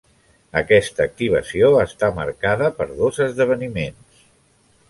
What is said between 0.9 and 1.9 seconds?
activació